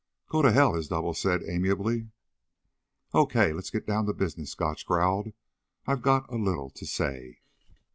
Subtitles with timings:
[0.29, 2.09] "Go to hell," his double said amiably.
[3.13, 5.31] "Okay, let's get down to business," Gotch growled.
[5.85, 7.37] "I've got a little to say."